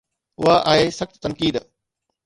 اها 0.39 0.73
آهي 0.73 0.91
سخت 0.91 1.15
تنقيد. 1.23 1.65